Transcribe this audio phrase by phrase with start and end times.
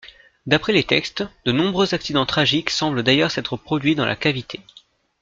[0.47, 4.59] D'après les textes, de nombreux accidents tragiques semblent d’ailleurs s’être produits dans la cavité.